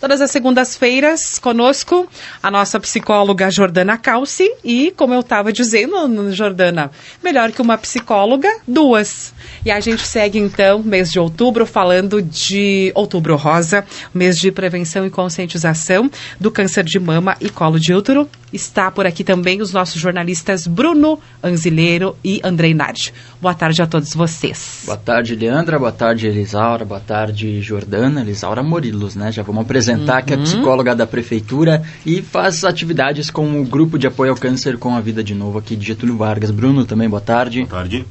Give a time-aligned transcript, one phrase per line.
[0.00, 2.08] Todas as segundas-feiras, conosco,
[2.40, 4.48] a nossa psicóloga Jordana Calci.
[4.62, 9.34] E, como eu estava dizendo, Jordana, melhor que uma psicóloga, duas.
[9.64, 13.84] E a gente segue, então, mês de outubro, falando de Outubro Rosa,
[14.14, 16.08] mês de prevenção e conscientização
[16.38, 18.28] do câncer de mama e colo de útero.
[18.52, 23.12] Está por aqui também os nossos jornalistas Bruno Anzileiro e Andrei Nardi.
[23.40, 24.82] Boa tarde a todos vocês.
[24.86, 25.78] Boa tarde, Leandra.
[25.78, 26.84] Boa tarde, Elisaura.
[26.84, 28.22] Boa tarde, Jordana.
[28.22, 29.30] Elisaura Morilos, né?
[29.30, 30.26] Já vamos apresentar uhum.
[30.26, 30.42] que é uhum.
[30.42, 35.00] psicóloga da prefeitura e faz atividades com o grupo de apoio ao câncer com a
[35.00, 36.50] vida de novo aqui de Getúlio Vargas.
[36.50, 37.64] Bruno, também boa tarde.
[37.64, 38.06] Boa tarde.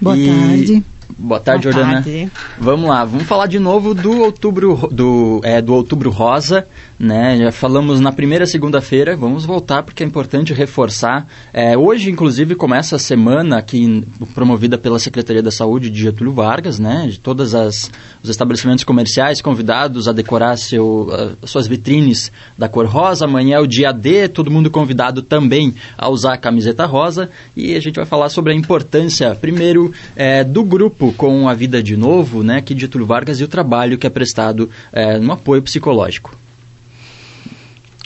[0.00, 0.26] Boa e...
[0.26, 0.84] tarde.
[1.16, 2.02] Boa tarde, Boa Jordana.
[2.02, 2.32] Tarde.
[2.58, 6.66] Vamos lá, vamos falar de novo do outubro do, é, do outubro rosa,
[6.98, 7.36] né?
[7.38, 11.26] Já falamos na primeira segunda-feira, vamos voltar porque é importante reforçar.
[11.52, 16.78] É, hoje, inclusive, começa a semana aqui promovida pela Secretaria da Saúde de Getúlio Vargas,
[16.78, 17.06] né?
[17.08, 23.24] De todos os estabelecimentos comerciais convidados a decorar seu, uh, suas vitrines da cor rosa.
[23.24, 27.28] Amanhã é o dia D, todo mundo convidado também a usar a camiseta rosa.
[27.56, 31.82] E a gente vai falar sobre a importância, primeiro, é, do grupo com a Vida
[31.82, 32.58] de Novo, né?
[32.58, 36.43] Aqui de Getúlio Vargas e o trabalho que é prestado é, no apoio psicológico.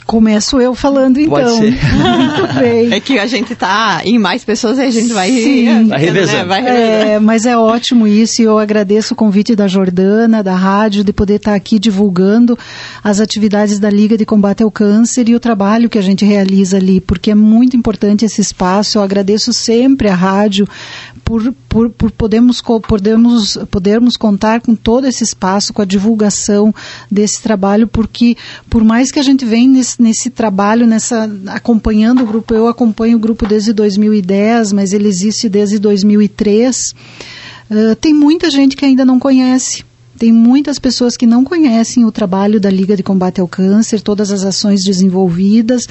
[0.09, 1.29] Começo eu falando então.
[1.29, 1.77] Pode ser.
[1.93, 2.91] Muito bem.
[2.91, 5.85] É que a gente tá em mais pessoas e a gente vai, Sim.
[5.87, 6.37] vai revezando.
[6.37, 6.45] Né?
[6.45, 7.09] Vai revezando.
[7.11, 11.13] É, mas é ótimo isso e eu agradeço o convite da Jordana, da rádio, de
[11.13, 12.57] poder estar aqui divulgando
[13.03, 16.77] as atividades da Liga de Combate ao Câncer e o trabalho que a gente realiza
[16.77, 18.97] ali, porque é muito importante esse espaço.
[18.97, 20.67] Eu agradeço sempre a rádio
[21.23, 26.73] por, por, por podermos, podermos, podermos contar com todo esse espaço, com a divulgação
[27.11, 28.35] desse trabalho, porque
[28.67, 33.17] por mais que a gente venha nesse, nesse trabalho, nessa acompanhando o grupo, eu acompanho
[33.17, 36.95] o grupo desde 2010, mas ele existe desde 2003,
[37.69, 39.83] uh, tem muita gente que ainda não conhece.
[40.19, 44.31] Tem muitas pessoas que não conhecem o trabalho da Liga de Combate ao Câncer, todas
[44.31, 45.87] as ações desenvolvidas,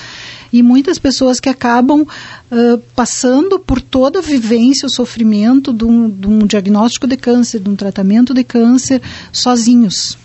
[0.52, 6.10] e muitas pessoas que acabam uh, passando por toda a vivência, o sofrimento de um,
[6.10, 9.00] de um, diagnóstico de câncer, de um tratamento de câncer,
[9.32, 10.18] sozinhos.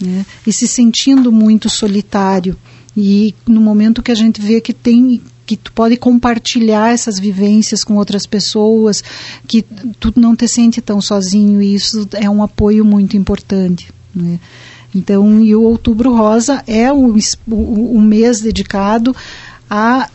[0.00, 0.24] Né?
[0.46, 2.56] E se sentindo muito solitário.
[2.96, 7.82] E no momento que a gente vê que tem que tu pode compartilhar essas vivências
[7.82, 9.02] com outras pessoas,
[9.48, 9.62] que
[9.98, 13.92] tu não te sente tão sozinho e isso é um apoio muito importante.
[14.14, 14.38] Né?
[14.94, 17.16] Então, e o Outubro Rosa é o,
[17.48, 19.14] o, o mês dedicado
[19.68, 20.08] a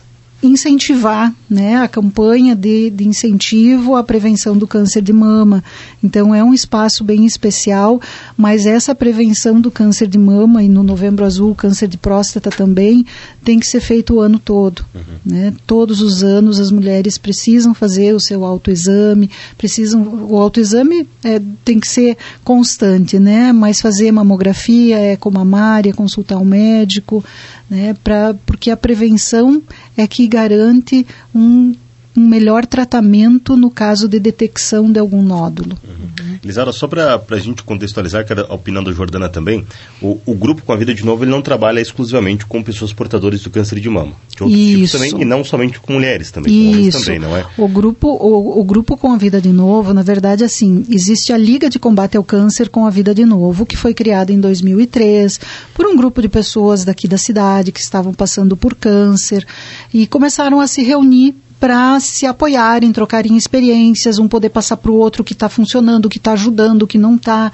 [0.46, 5.62] incentivar né, a campanha de, de, incentivo à prevenção do câncer de mama.
[6.02, 8.00] Então é um espaço bem especial,
[8.36, 13.04] mas essa prevenção do câncer de mama e no Novembro Azul câncer de próstata também
[13.44, 14.84] tem que ser feito o ano todo.
[14.94, 15.02] Uhum.
[15.24, 15.54] Né?
[15.66, 21.78] Todos os anos as mulheres precisam fazer o seu autoexame, precisam o autoexame é, tem
[21.78, 23.52] que ser constante, né?
[23.52, 27.24] Mas fazer mamografia, é mamária, consultar um médico,
[27.68, 27.94] né?
[28.02, 29.62] Pra, porque a prevenção
[29.96, 31.74] é que garante um
[32.16, 35.76] um melhor tratamento no caso de detecção de algum nódulo.
[35.86, 36.38] Uhum.
[36.42, 39.66] Lisara, só para a gente contextualizar, que era a opinião da Jordana também,
[40.00, 43.42] o, o, grupo com a vida de novo ele não trabalha exclusivamente com pessoas portadoras
[43.42, 44.74] do câncer de mama, de outros Isso.
[44.74, 46.70] tipos também, e não somente com mulheres também, Isso.
[46.70, 47.46] com homens também, não é?
[47.58, 51.38] O grupo, o, o grupo com a vida de novo, na verdade, assim, existe a
[51.38, 55.40] Liga de Combate ao Câncer com a vida de novo, que foi criada em 2003
[55.74, 59.46] por um grupo de pessoas daqui da cidade que estavam passando por câncer
[59.92, 64.96] e começaram a se reunir para se apoiarem, trocarem experiências, um poder passar para o
[64.96, 67.50] outro que está funcionando, que está ajudando, que não está.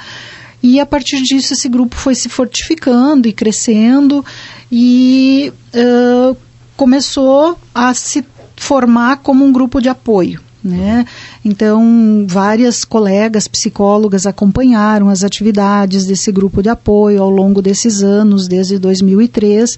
[0.63, 4.25] E a partir disso esse grupo foi se fortificando e crescendo
[4.71, 6.37] e uh,
[6.77, 8.25] começou a se
[8.57, 10.41] formar como um grupo de apoio.
[10.65, 11.05] Né?
[11.45, 18.47] Então, várias colegas psicólogas acompanharam as atividades desse grupo de apoio ao longo desses anos,
[18.47, 19.77] desde 2003,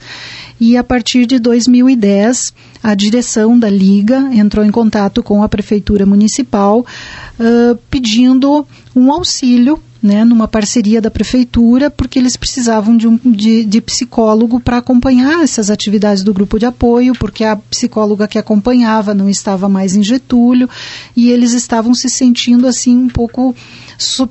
[0.61, 2.53] e a partir de 2010,
[2.83, 9.81] a direção da Liga entrou em contato com a Prefeitura Municipal uh, pedindo um auxílio
[10.05, 15.43] né, numa parceria da prefeitura, porque eles precisavam de, um, de, de psicólogo para acompanhar
[15.43, 20.03] essas atividades do grupo de apoio, porque a psicóloga que acompanhava não estava mais em
[20.03, 20.69] Getúlio
[21.17, 23.57] e eles estavam se sentindo assim um pouco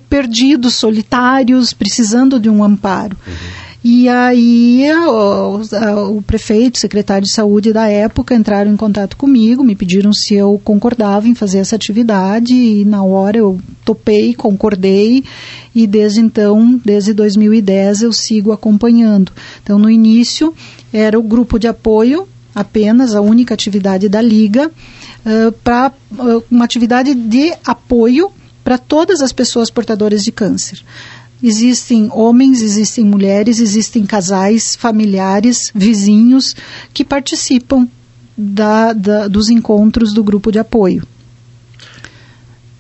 [0.08, 3.18] perdidos, solitários, precisando de um amparo.
[3.26, 3.34] Uhum.
[3.84, 9.62] E aí o, o, prefeito, o secretário de saúde da época entraram em contato comigo,
[9.62, 15.26] me pediram se eu concordava em fazer essa atividade e na hora eu topei, concordei
[15.76, 19.32] e desde então, desde 2010 eu sigo acompanhando.
[19.62, 20.54] Então no início
[20.92, 26.66] era o grupo de apoio apenas a única atividade da liga uh, para uh, uma
[26.66, 28.32] atividade de apoio
[28.64, 30.84] para todas as pessoas portadoras de câncer
[31.44, 36.56] existem homens, existem mulheres, existem casais, familiares, vizinhos
[36.94, 37.88] que participam
[38.38, 41.06] da, da, dos encontros do grupo de apoio.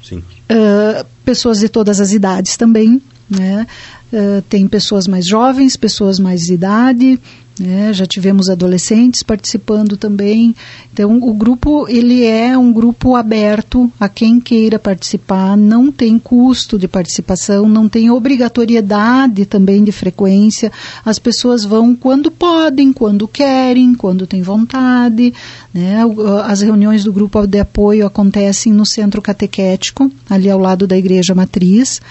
[0.02, 0.24] Sim.
[0.50, 3.68] Uh, pessoas de todas as idades também, né?
[4.12, 7.20] Uh, tem pessoas mais jovens, pessoas mais de idade,
[7.60, 7.94] né?
[7.94, 10.56] Já tivemos adolescentes participando também.
[10.92, 15.56] Então, o grupo ele é um grupo aberto a quem queira participar.
[15.56, 20.72] Não tem custo de participação, não tem obrigatoriedade também de frequência.
[21.06, 25.34] As pessoas vão quando podem, quando querem, quando têm vontade.
[25.74, 26.00] Né?
[26.46, 31.36] As reuniões do grupo de apoio acontecem no centro catequético, ali ao lado da igreja
[31.36, 32.02] matriz,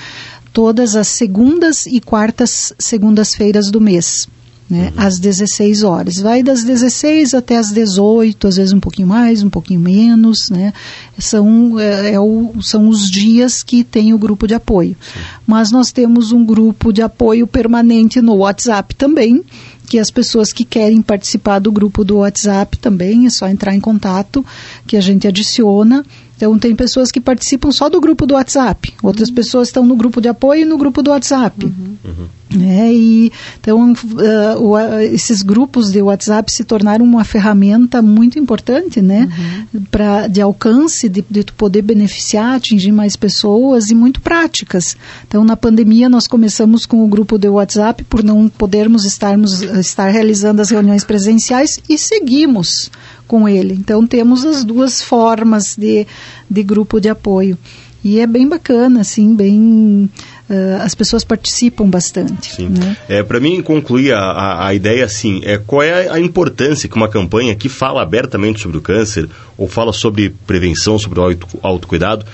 [0.52, 4.28] todas as segundas e quartas segundas-feiras do mês
[4.68, 5.04] né, uhum.
[5.04, 6.16] às 16 horas.
[6.18, 10.72] Vai das 16 até as 18, às vezes um pouquinho mais, um pouquinho menos, né?
[11.18, 14.96] São, é, é o, são os dias que tem o grupo de apoio.
[15.00, 15.20] Sim.
[15.46, 19.44] Mas nós temos um grupo de apoio permanente no WhatsApp também,
[19.86, 23.80] que as pessoas que querem participar do grupo do WhatsApp também, é só entrar em
[23.80, 24.44] contato,
[24.86, 26.02] que a gente adiciona
[26.42, 29.34] então, tem pessoas que participam só do grupo do WhatsApp, outras uhum.
[29.36, 31.66] pessoas estão no grupo de apoio e no grupo do WhatsApp.
[31.66, 31.96] Uhum.
[32.04, 32.26] Uhum.
[32.68, 38.40] É, e, então, uh, o, uh, esses grupos de WhatsApp se tornaram uma ferramenta muito
[38.40, 39.28] importante, né?
[39.72, 39.82] Uhum.
[39.88, 44.96] Pra, de alcance, de, de poder beneficiar, atingir mais pessoas e muito práticas.
[45.28, 50.08] Então, na pandemia, nós começamos com o grupo de WhatsApp por não podermos estarmos, estar
[50.08, 52.90] realizando as reuniões presenciais e seguimos
[53.32, 53.72] com ele.
[53.72, 56.06] Então temos as duas formas de,
[56.50, 57.56] de grupo de apoio.
[58.04, 60.10] E é bem bacana, assim, bem.
[60.50, 62.54] Uh, as pessoas participam bastante.
[62.56, 62.68] Sim.
[62.68, 62.94] Né?
[63.08, 66.96] É, Para mim, concluir a, a, a, ideia assim, é qual é a importância que
[66.96, 69.26] uma campanha que fala abertamente sobre o câncer,
[69.56, 72.26] ou fala sobre prevenção, sobre o auto, autocuidado,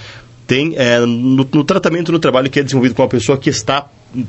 [0.49, 3.87] tem é, no, no tratamento, no trabalho que é desenvolvido com a pessoa que está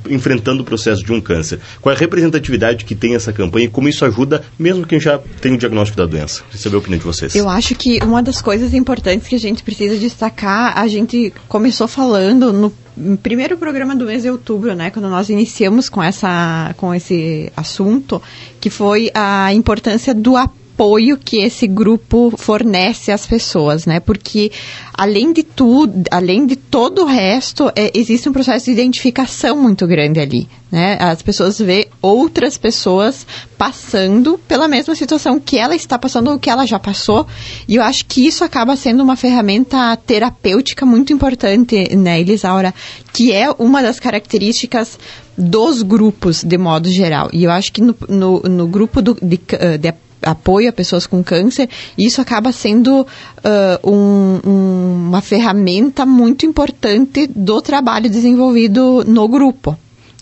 [0.10, 1.60] enfrentando o processo de um câncer.
[1.82, 5.18] Qual é a representatividade que tem essa campanha e como isso ajuda, mesmo quem já
[5.18, 6.44] tem o diagnóstico da doença?
[6.44, 7.36] Queria saber a opinião de vocês.
[7.36, 11.88] Eu acho que uma das coisas importantes que a gente precisa destacar, a gente começou
[11.88, 12.74] falando no
[13.18, 18.22] primeiro programa do mês de outubro, né, quando nós iniciamos com essa com esse assunto,
[18.60, 24.00] que foi a importância do apoio apoio que esse grupo fornece às pessoas, né?
[24.00, 24.50] Porque
[24.94, 29.86] além de tudo, além de todo o resto, é, existe um processo de identificação muito
[29.86, 30.98] grande ali, né?
[31.02, 33.28] As pessoas vê outras pessoas
[33.58, 37.28] passando pela mesma situação que ela está passando ou que ela já passou,
[37.68, 42.74] e eu acho que isso acaba sendo uma ferramenta terapêutica muito importante, né, Elisaura,
[43.12, 44.98] que é uma das características
[45.38, 47.30] dos grupos de modo geral.
[47.34, 49.38] E eu acho que no, no, no grupo do, de,
[49.78, 49.88] de
[50.22, 57.28] apoio a pessoas com câncer, isso acaba sendo uh, um, um, uma ferramenta muito importante
[57.28, 59.78] do trabalho desenvolvido no grupo.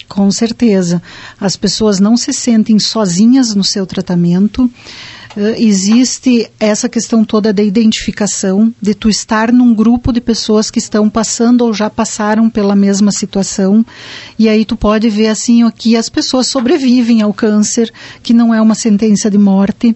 [0.08, 1.02] Com certeza.
[1.40, 4.70] As pessoas não se sentem sozinhas no seu tratamento.
[5.38, 10.80] Uh, existe essa questão toda da identificação, de tu estar num grupo de pessoas que
[10.80, 13.86] estão passando ou já passaram pela mesma situação,
[14.40, 17.94] e aí tu pode ver assim que as pessoas sobrevivem ao câncer,
[18.24, 19.96] que não é uma sentença de morte.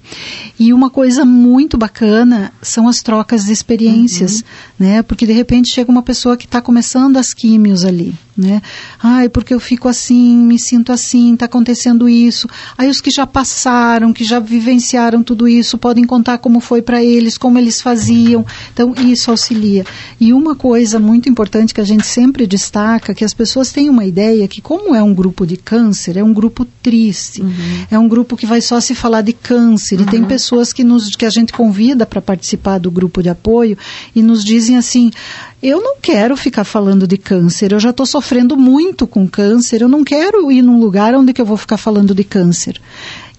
[0.59, 4.43] E uma coisa muito bacana são as trocas de experiências, uhum.
[4.77, 5.01] né?
[5.01, 8.61] Porque de repente chega uma pessoa que está começando as químios ali né?
[9.01, 12.47] Ai, porque eu fico assim, me sinto assim, está acontecendo isso.
[12.77, 17.03] Aí os que já passaram, que já vivenciaram tudo isso, podem contar como foi para
[17.03, 18.45] eles, como eles faziam.
[18.74, 19.86] Então, isso auxilia.
[20.19, 24.05] E uma coisa muito importante que a gente sempre destaca, que as pessoas têm uma
[24.05, 27.41] ideia que como é um grupo de câncer, é um grupo triste.
[27.41, 27.86] Uhum.
[27.89, 30.00] É um grupo que vai só se falar de câncer.
[30.00, 30.05] Uhum.
[30.05, 30.27] E tem uhum.
[30.27, 33.77] pessoas que, nos, que a gente convida para participar do grupo de apoio
[34.15, 35.12] e nos dizem assim,
[35.62, 39.89] eu não quero ficar falando de câncer, eu já estou sofrendo muito com câncer, eu
[39.89, 42.82] não quero ir num lugar onde que eu vou ficar falando de câncer.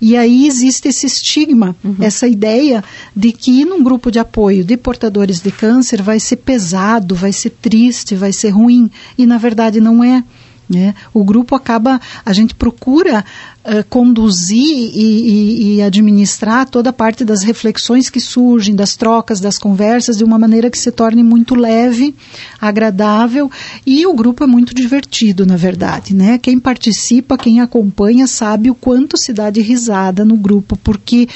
[0.00, 1.96] E aí existe esse estigma, uhum.
[2.00, 2.82] essa ideia
[3.14, 7.32] de que ir num grupo de apoio de portadores de câncer vai ser pesado, vai
[7.32, 8.90] ser triste, vai ser ruim.
[9.16, 10.24] E na verdade não é.
[10.72, 10.94] Né?
[11.12, 13.22] O grupo acaba, a gente procura
[13.62, 19.38] uh, conduzir e, e, e, administrar toda a parte das reflexões que surgem, das trocas,
[19.38, 22.14] das conversas, de uma maneira que se torne muito leve,
[22.58, 23.50] agradável
[23.86, 26.14] e o grupo é muito divertido, na verdade.
[26.14, 26.38] Né?
[26.38, 31.28] Quem participa, quem acompanha, sabe o quanto se dá de risada no grupo, porque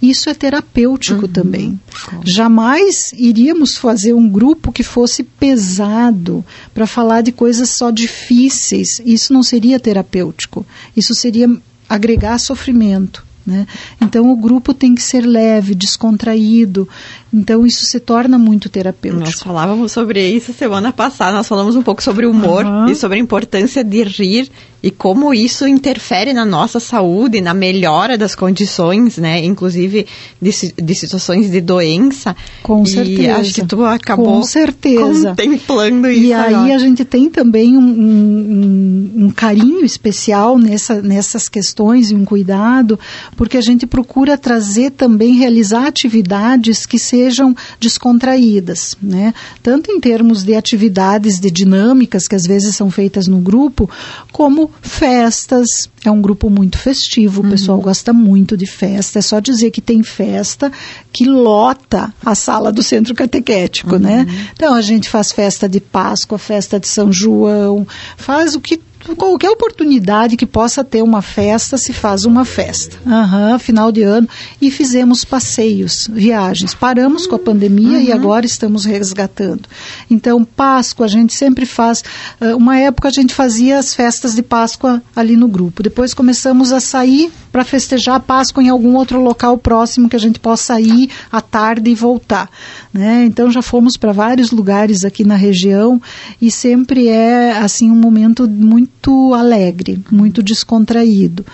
[0.00, 1.32] isso é terapêutico uhum.
[1.32, 1.80] também.
[2.24, 9.00] Jamais iríamos fazer um grupo que fosse pesado para falar de coisas só difíceis.
[9.04, 10.64] Isso não seria terapêutico.
[10.96, 11.48] Isso seria
[11.88, 13.26] agregar sofrimento.
[13.48, 13.66] Né?
[13.98, 16.86] Então o grupo tem que ser leve, descontraído,
[17.32, 19.24] Então isso se torna muito terapêutico.
[19.24, 22.88] Nós falávamos sobre isso semana passada, nós falamos um pouco sobre o humor uhum.
[22.88, 28.16] e sobre a importância de rir e como isso interfere na nossa saúde, na melhora
[28.16, 29.44] das condições, né?
[29.44, 30.06] Inclusive
[30.40, 32.36] de, de situações de doença.
[32.62, 33.36] Com e certeza.
[33.36, 35.30] acho que tu acabou Com certeza.
[35.30, 36.22] contemplando isso.
[36.22, 36.74] E aí agora.
[36.76, 42.98] a gente tem também um, um, um, carinho especial nessa, nessas questões e um cuidado,
[43.36, 49.34] porque a gente procura trazer também, realizar atividades que sejam descontraídas, né?
[49.60, 53.90] Tanto em termos de atividades de dinâmicas que às vezes são feitas no grupo,
[54.30, 55.88] como festas.
[56.04, 57.50] É um grupo muito festivo, o uhum.
[57.50, 59.18] pessoal gosta muito de festa.
[59.18, 60.70] É só dizer que tem festa
[61.12, 64.20] que lota a sala do centro catequético, né?
[64.20, 64.24] uhum.
[64.24, 64.48] né?
[64.52, 68.80] Então a gente faz festa de Páscoa, festa de São João, faz o que
[69.16, 72.96] qualquer oportunidade que possa ter uma festa, se faz uma festa.
[73.04, 74.28] Uhum, final de ano.
[74.60, 76.74] E fizemos passeios, viagens.
[76.74, 78.04] Paramos com a pandemia uhum.
[78.04, 79.62] e agora estamos resgatando.
[80.10, 82.02] Então, Páscoa, a gente sempre faz.
[82.40, 85.82] Uh, uma época a gente fazia as festas de Páscoa ali no grupo.
[85.82, 90.20] Depois começamos a sair para festejar a Páscoa em algum outro local próximo que a
[90.20, 92.50] gente possa ir à tarde e voltar.
[92.92, 93.24] Né?
[93.24, 96.00] Então já fomos para vários lugares aqui na região
[96.40, 98.97] e sempre é assim um momento muito
[99.34, 101.44] alegre, muito descontraído.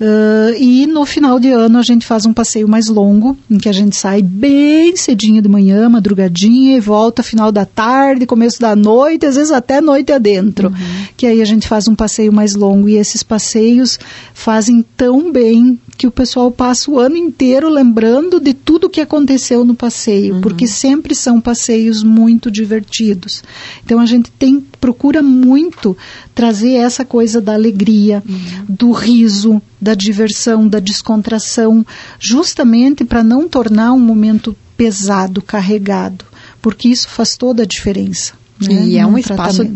[0.00, 3.68] Uh, e no final de ano a gente faz um passeio mais longo, em que
[3.68, 8.74] a gente sai bem cedinho de manhã, madrugadinha, e volta final da tarde, começo da
[8.74, 10.68] noite, às vezes até noite adentro.
[10.68, 11.06] Uhum.
[11.16, 12.88] Que aí a gente faz um passeio mais longo.
[12.88, 13.98] E esses passeios
[14.32, 19.64] fazem tão bem que o pessoal passa o ano inteiro lembrando de tudo que aconteceu
[19.64, 20.40] no passeio, uhum.
[20.40, 23.42] porque sempre são passeios muito divertidos.
[23.84, 25.96] Então a gente tem procura muito
[26.34, 28.66] trazer essa coisa da alegria, uhum.
[28.68, 31.84] do riso, da diversão, da descontração,
[32.18, 36.24] justamente para não tornar um momento pesado, carregado,
[36.62, 38.32] porque isso faz toda a diferença.
[38.58, 39.68] Né, e é um espaço,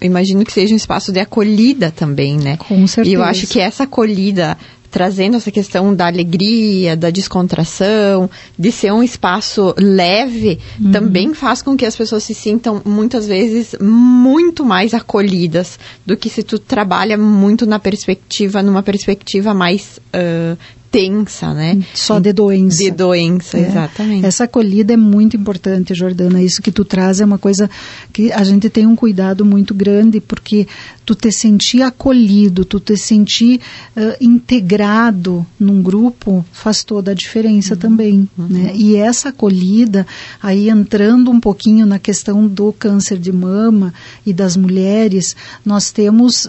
[0.00, 2.56] imagino que seja um espaço de acolhida também, né?
[2.56, 3.14] Com certeza.
[3.14, 4.56] E eu acho que essa acolhida
[4.92, 10.92] trazendo essa questão da alegria, da descontração, de ser um espaço leve, uhum.
[10.92, 16.28] também faz com que as pessoas se sintam muitas vezes muito mais acolhidas do que
[16.28, 20.58] se tu trabalha muito na perspectiva, numa perspectiva mais uh,
[20.92, 21.82] tensa, né?
[21.94, 22.76] Só de doença.
[22.76, 23.66] De doença, é.
[23.66, 24.26] exatamente.
[24.26, 26.42] Essa acolhida é muito importante, Jordana.
[26.42, 27.68] Isso que tu traz é uma coisa
[28.12, 30.68] que a gente tem um cuidado muito grande, porque
[31.04, 33.60] tu te sentir acolhido, tu te sentir
[33.96, 37.80] uh, integrado num grupo faz toda a diferença uhum.
[37.80, 38.46] também, uhum.
[38.48, 38.72] né?
[38.74, 40.06] E essa acolhida,
[40.42, 43.92] aí entrando um pouquinho na questão do câncer de mama
[44.24, 46.48] e das mulheres, nós temos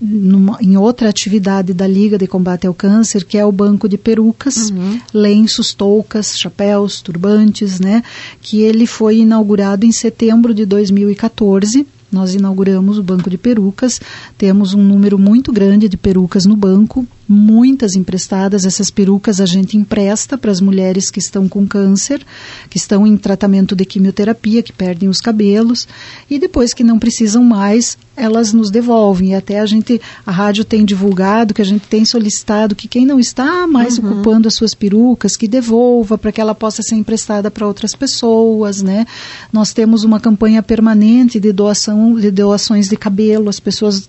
[0.00, 3.96] numa, em outra atividade da Liga de Combate ao Câncer, que é o banco de
[3.96, 5.00] perucas, uhum.
[5.14, 8.02] lenços, toucas, chapéus, turbantes, né?
[8.40, 13.98] Que ele foi inaugurado em setembro de 2014 nós inauguramos o banco de perucas,
[14.36, 18.64] temos um número muito grande de perucas no banco, muitas emprestadas.
[18.64, 22.24] Essas perucas a gente empresta para as mulheres que estão com câncer,
[22.68, 25.86] que estão em tratamento de quimioterapia, que perdem os cabelos,
[26.28, 29.30] e depois que não precisam mais, elas nos devolvem.
[29.30, 33.06] E até a gente, a rádio tem divulgado, que a gente tem solicitado que quem
[33.06, 34.12] não está mais uhum.
[34.12, 38.82] ocupando as suas perucas, que devolva para que ela possa ser emprestada para outras pessoas,
[38.82, 39.06] né?
[39.52, 43.48] Nós temos uma campanha permanente de doação, de doações de cabelo.
[43.48, 44.08] As pessoas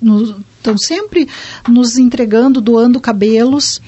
[0.64, 1.28] estão sempre
[1.68, 3.82] nos entregando, doando cabelos.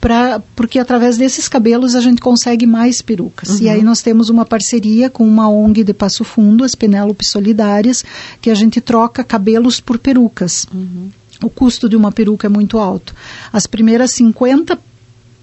[0.00, 3.48] Pra, porque através desses cabelos a gente consegue mais perucas.
[3.48, 3.62] Uhum.
[3.62, 8.04] E aí nós temos uma parceria com uma ONG de Passo Fundo, as Penélope Solidárias,
[8.38, 10.66] que a gente troca cabelos por perucas.
[10.74, 11.08] Uhum.
[11.42, 13.14] O custo de uma peruca é muito alto.
[13.50, 14.78] As primeiras 50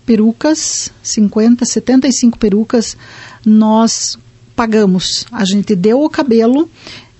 [0.05, 2.95] perucas, 50, 75 perucas,
[3.43, 4.17] nós
[4.55, 5.25] pagamos.
[5.31, 6.69] A gente deu o cabelo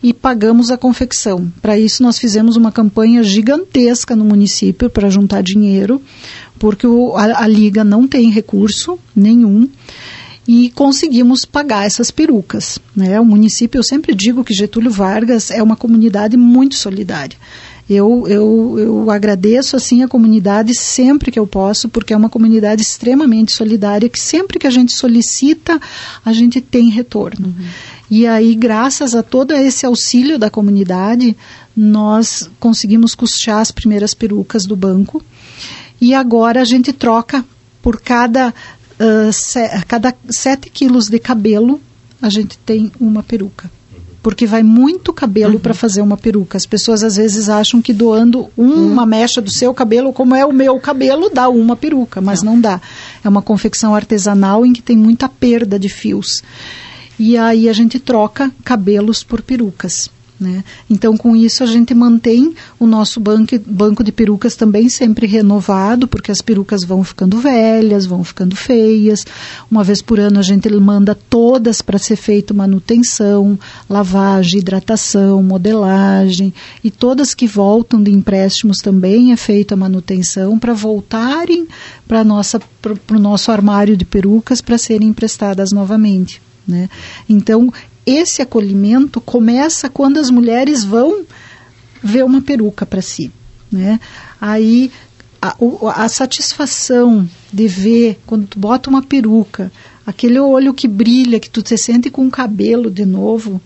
[0.04, 1.52] e pagamos a confecção.
[1.62, 6.02] Para isso, nós fizemos uma campanha gigantesca no município para juntar dinheiro,
[6.58, 9.70] porque o, a, a Liga não tem recurso nenhum
[10.48, 12.80] e conseguimos pagar essas perucas.
[12.96, 13.20] Né?
[13.20, 17.38] O município, eu sempre digo que Getúlio Vargas é uma comunidade muito solidária.
[17.90, 22.82] Eu, eu, eu agradeço assim a comunidade sempre que eu posso, porque é uma comunidade
[22.82, 25.80] extremamente solidária, que sempre que a gente solicita,
[26.24, 27.48] a gente tem retorno.
[27.48, 27.66] Uhum.
[28.12, 31.34] E aí, graças a todo esse auxílio da comunidade,
[31.74, 35.24] nós conseguimos custear as primeiras perucas do banco.
[36.02, 37.46] E agora a gente troca
[37.82, 41.80] por cada, uh, se, cada 7 quilos de cabelo,
[42.22, 43.72] a gente tem uma peruca
[44.24, 45.60] porque vai muito cabelo uhum.
[45.60, 46.56] para fazer uma peruca.
[46.56, 49.08] As pessoas às vezes acham que doando uma uhum.
[49.08, 52.62] mecha do seu cabelo, como é o meu cabelo, dá uma peruca, mas não, não
[52.62, 52.82] dá.
[53.24, 56.44] É uma confecção artesanal em que tem muita perda de fios.
[57.24, 60.10] E aí a gente troca cabelos por perucas.
[60.40, 60.64] Né?
[60.90, 66.08] Então, com isso, a gente mantém o nosso banco, banco de perucas também sempre renovado,
[66.08, 69.24] porque as perucas vão ficando velhas, vão ficando feias.
[69.70, 76.52] Uma vez por ano, a gente manda todas para ser feita manutenção, lavagem, hidratação, modelagem.
[76.84, 81.68] E todas que voltam de empréstimos também é feita a manutenção para voltarem
[82.08, 82.24] para
[83.12, 86.42] o nosso armário de perucas para serem emprestadas novamente.
[86.72, 86.90] Né?
[87.28, 87.72] Então,
[88.06, 91.26] esse acolhimento começa quando as mulheres vão
[92.02, 93.30] ver uma peruca para si.
[93.70, 94.00] Né?
[94.40, 94.90] Aí
[95.42, 95.56] a,
[95.96, 99.70] a, satisfação de ver quando tu bota uma peruca,
[100.06, 103.62] aquele olho que brilha, que tu te sente com o cabelo de novo,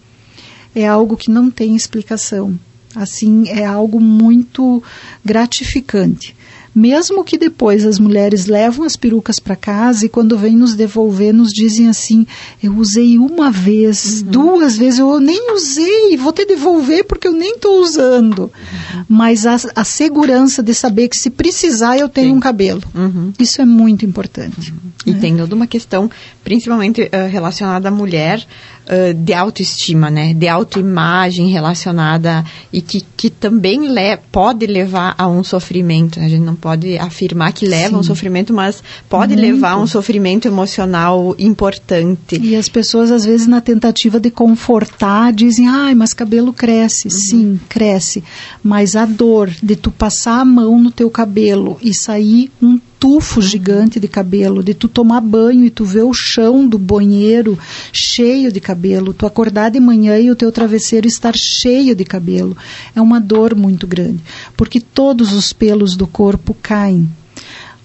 [0.73, 2.59] é algo que não tem explicação.
[2.95, 4.81] Assim, é algo muito
[5.23, 6.34] gratificante
[6.75, 11.33] mesmo que depois as mulheres levam as perucas para casa e quando vêm nos devolver
[11.33, 12.27] nos dizem assim,
[12.61, 14.31] eu usei uma vez, uhum.
[14.31, 18.39] duas vezes, eu nem usei, vou te devolver porque eu nem estou usando.
[18.39, 19.05] Uhum.
[19.07, 22.35] Mas a, a, segurança de saber que se precisar eu tenho Sim.
[22.35, 23.31] um cabelo, uhum.
[23.39, 24.71] isso é muito importante.
[24.71, 24.77] Uhum.
[25.05, 25.19] E né?
[25.19, 26.11] tem toda uma questão,
[26.43, 28.45] principalmente uh, relacionada à mulher,
[28.85, 30.33] uh, de autoestima, né?
[30.33, 36.19] De autoimagem relacionada e que, que também le pode levar a um sofrimento.
[36.19, 37.95] A gente não pode afirmar que leva Sim.
[37.95, 39.45] a um sofrimento, mas pode Muito.
[39.45, 42.39] levar a um sofrimento emocional importante.
[42.39, 47.07] E as pessoas, às vezes, na tentativa de confortar, dizem, ai, mas cabelo cresce.
[47.07, 47.13] Uhum.
[47.13, 48.23] Sim, cresce.
[48.63, 53.41] Mas a dor de tu passar a mão no teu cabelo e sair um tufo
[53.41, 57.57] gigante de cabelo, de tu tomar banho e tu ver o chão do banheiro
[57.91, 62.55] cheio de cabelo, tu acordar de manhã e o teu travesseiro estar cheio de cabelo.
[62.95, 64.19] É uma dor muito grande,
[64.57, 67.07] porque todos os pelos do corpo caem.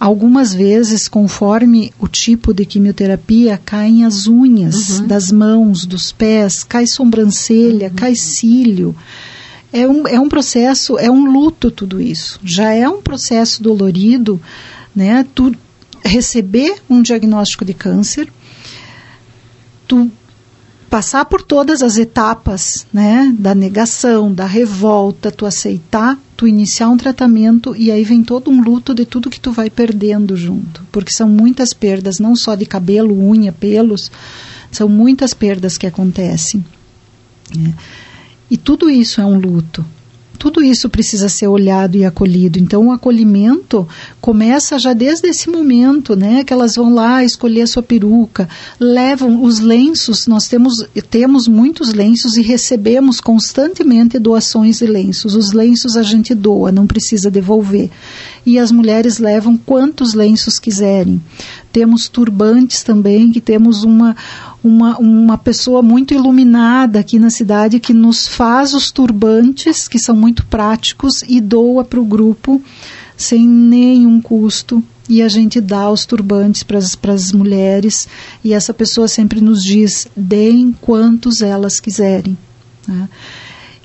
[0.00, 5.06] Algumas vezes, conforme o tipo de quimioterapia, caem as unhas uhum.
[5.06, 7.94] das mãos, dos pés, cai sobrancelha, uhum.
[7.94, 8.96] cai cílio.
[9.70, 12.40] É um, é um processo, é um luto tudo isso.
[12.42, 14.40] Já é um processo dolorido
[14.94, 15.26] né?
[15.34, 15.54] Tu
[16.04, 18.32] receber um diagnóstico de câncer,
[19.86, 20.10] tu
[20.88, 26.96] passar por todas as etapas, né, da negação, da revolta, tu aceitar, tu iniciar um
[26.96, 31.12] tratamento e aí vem todo um luto de tudo que tu vai perdendo junto, porque
[31.12, 34.10] são muitas perdas, não só de cabelo, unha, pelos,
[34.72, 36.64] são muitas perdas que acontecem.
[37.54, 37.72] Né?
[38.50, 39.86] E tudo isso é um luto
[40.40, 42.58] tudo isso precisa ser olhado e acolhido.
[42.58, 43.86] Então, o acolhimento
[44.22, 46.42] começa já desde esse momento, né?
[46.42, 48.48] Que elas vão lá escolher a sua peruca,
[48.80, 50.26] levam os lenços.
[50.26, 55.34] Nós temos, temos muitos lenços e recebemos constantemente doações de lenços.
[55.34, 57.90] Os lenços a gente doa, não precisa devolver.
[58.46, 61.20] E as mulheres levam quantos lenços quiserem.
[61.70, 64.16] Temos turbantes também, que temos uma
[64.62, 70.14] uma, uma pessoa muito iluminada aqui na cidade que nos faz os turbantes, que são
[70.14, 72.62] muito práticos, e doa para o grupo
[73.16, 74.82] sem nenhum custo.
[75.08, 76.78] E a gente dá os turbantes para
[77.12, 78.06] as mulheres,
[78.44, 82.38] e essa pessoa sempre nos diz: deem quantos elas quiserem.
[82.86, 83.08] Né?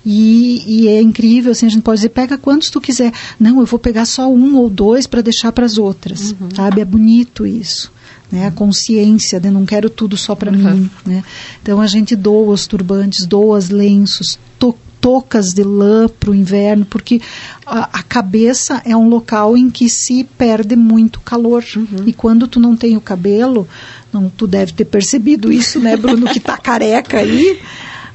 [0.05, 3.11] E, e, é incrível, assim, a gente pode dizer, pega quantos tu quiser.
[3.39, 6.49] Não, eu vou pegar só um ou dois para deixar para as outras, uhum.
[6.55, 6.81] sabe?
[6.81, 7.91] É bonito isso
[8.31, 8.47] né?
[8.47, 10.57] A consciência de não quero tudo só para uhum.
[10.57, 11.23] mim, né?
[11.61, 16.35] Então a gente doa os turbantes, doa os lenços, to tocas de lã para o
[16.35, 17.21] inverno, porque
[17.63, 21.63] a, a, cabeça é um local em que se perde muito calor.
[21.75, 22.07] Uhum.
[22.07, 23.67] E quando tu não tem o cabelo,
[24.11, 27.59] não, tu deve ter percebido isso, né, Bruno, que tá careca aí,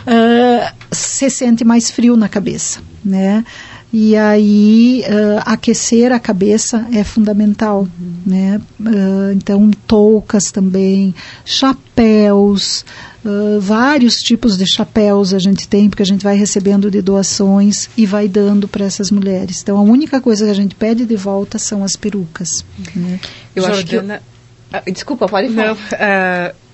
[0.01, 3.44] uh, se sente mais frio na cabeça, né?
[3.92, 8.12] E aí uh, aquecer a cabeça é fundamental, uhum.
[8.24, 8.61] né?
[8.79, 11.12] Uh, então toucas também,
[11.44, 12.85] chapéus,
[13.24, 17.90] uh, vários tipos de chapéus a gente tem porque a gente vai recebendo de doações
[17.96, 19.61] e vai dando para essas mulheres.
[19.61, 22.64] Então a única coisa que a gente pede de volta são as perucas.
[22.94, 23.18] Né?
[23.57, 24.92] Eu Jordana, acho que eu...
[24.94, 25.74] Desculpa, pode falar.
[25.74, 25.76] Não,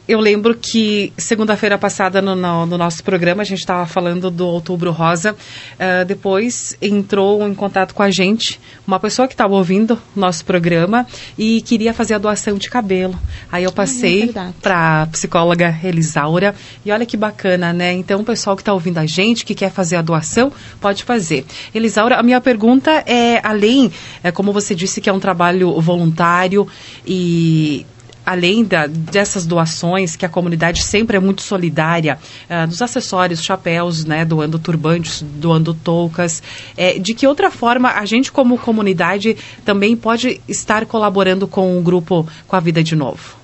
[0.08, 4.46] eu lembro que segunda-feira passada no, no, no, nosso programa a gente estava falando do
[4.46, 5.32] Outubro Rosa.
[5.32, 10.44] Uh, depois entrou em contato com a gente uma pessoa que estava ouvindo o nosso
[10.44, 13.18] programa e queria fazer a doação de cabelo.
[13.50, 17.92] Aí eu passei ah, é para a psicóloga Elisaura e olha que bacana, né?
[17.92, 21.44] Então o pessoal que está ouvindo a gente, que quer fazer a doação, pode fazer.
[21.74, 23.90] Elisaura, a minha pergunta é, além,
[24.22, 26.68] é, como você disse que é um trabalho voluntário
[27.04, 27.84] e
[28.26, 32.18] além da, dessas doações, que a comunidade sempre é muito solidária,
[32.50, 36.42] uh, dos acessórios, chapéus, né, doando turbantes, doando toucas,
[36.76, 41.82] é, de que outra forma a gente como comunidade também pode estar colaborando com o
[41.82, 43.36] grupo com a vida de novo?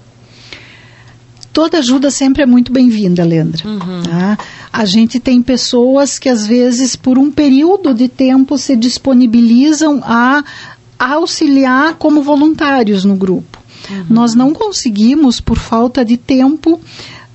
[1.52, 3.68] toda ajuda sempre é muito bem-vinda, Leandra.
[3.68, 4.02] Uhum.
[4.02, 4.38] Tá?
[4.72, 10.42] A gente tem pessoas que às vezes por um período de tempo se disponibilizam a
[10.98, 13.51] auxiliar como voluntários no grupo.
[13.90, 14.06] Uhum.
[14.10, 16.80] Nós não conseguimos, por falta de tempo,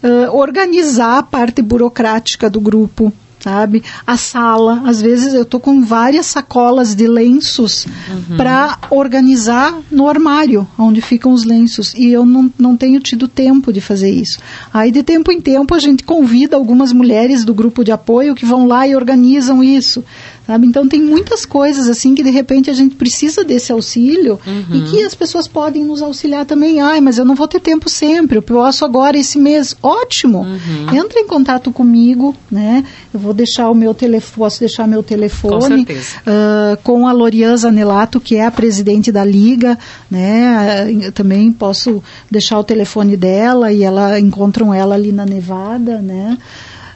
[0.03, 3.83] uh, organizar a parte burocrática do grupo sabe?
[4.05, 8.35] A sala, às vezes eu tô com várias sacolas de lenços uhum.
[8.35, 13.71] para organizar no armário, onde ficam os lenços, e eu não, não tenho tido tempo
[13.71, 14.39] de fazer isso.
[14.73, 18.45] Aí de tempo em tempo a gente convida algumas mulheres do grupo de apoio que
[18.45, 20.03] vão lá e organizam isso,
[20.47, 20.65] Sabe?
[20.65, 24.77] Então tem muitas coisas assim que de repente a gente precisa desse auxílio uhum.
[24.77, 26.79] e que as pessoas podem nos auxiliar também.
[26.79, 29.75] Ai, mas eu não vou ter tempo sempre, eu posso agora esse mês.
[29.83, 30.43] Ótimo!
[30.43, 30.95] Uhum.
[30.95, 32.85] Entra em contato comigo, né?
[33.13, 37.57] Eu vou deixar o meu telefone, posso deixar meu telefone com, uh, com a Lorian
[37.57, 39.77] Zanelato, que é a presidente da Liga,
[40.09, 40.87] né?
[41.01, 46.37] Eu também posso deixar o telefone dela e ela encontram ela ali na Nevada, né?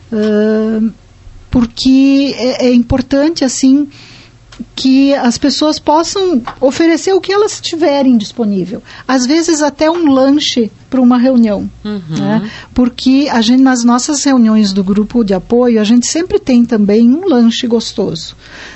[0.10, 0.92] Uh,
[1.52, 3.90] porque é, é importante assim
[4.82, 8.82] que as pessoas possam oferecer o que elas tiverem disponível.
[9.08, 11.70] Às vezes até um lanche para uma reunião.
[11.86, 12.02] Uhum.
[12.10, 12.50] Né?
[12.74, 17.10] Porque a gente, nas nossas reuniões do grupo de apoio, a gente sempre tem também
[17.10, 18.36] um lanche gostoso.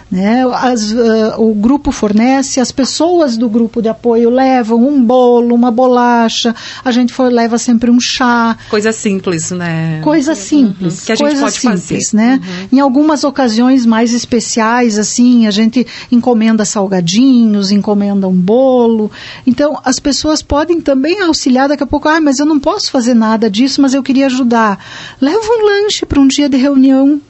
[0.10, 0.46] Né?
[0.54, 5.72] As, uh, o grupo fornece, as pessoas do grupo de apoio levam um bolo, uma
[5.72, 8.56] bolacha, a gente for, leva sempre um chá.
[8.70, 10.00] Coisa simples, né?
[10.02, 10.38] Coisa uhum.
[10.38, 11.00] simples.
[11.00, 11.06] Uhum.
[11.06, 12.16] Que a gente pode simples, fazer.
[12.16, 12.40] Né?
[12.42, 12.78] Uhum.
[12.78, 19.12] Em algumas ocasiões mais especiais, assim, a gente encomenda salgadinhos, encomenda um bolo.
[19.46, 23.14] Então, as pessoas podem também auxiliar daqui a pouco ah, mas eu não posso fazer
[23.14, 24.84] nada disso, mas eu queria ajudar.
[25.20, 27.22] Leva um lanche para um dia de reunião,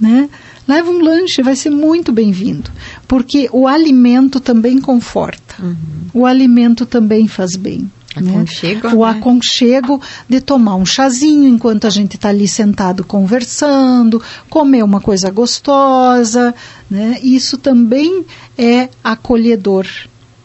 [0.00, 0.28] né?
[0.66, 2.70] Leva um lanche, vai ser muito bem-vindo.
[3.06, 5.56] Porque o alimento também conforta.
[5.62, 5.76] Uhum.
[6.14, 7.90] O alimento também faz bem.
[8.16, 8.30] Né?
[8.30, 8.94] Aconchego, né?
[8.94, 15.00] O aconchego de tomar um chazinho enquanto a gente está ali sentado conversando, comer uma
[15.00, 16.54] coisa gostosa,
[16.90, 17.18] né?
[17.22, 18.24] Isso também
[18.56, 19.86] é acolhedor.